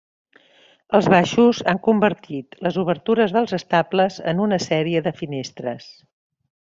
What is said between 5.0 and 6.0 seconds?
de finestres.